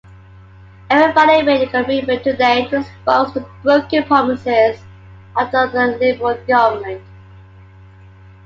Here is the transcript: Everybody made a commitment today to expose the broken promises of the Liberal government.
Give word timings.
Everybody 0.89 1.43
made 1.43 1.61
a 1.61 1.69
commitment 1.69 2.23
today 2.23 2.65
to 2.69 2.79
expose 2.79 3.35
the 3.35 3.47
broken 3.61 4.03
promises 4.05 4.81
of 5.37 5.51
the 5.51 5.97
Liberal 6.01 6.43
government. 6.47 7.03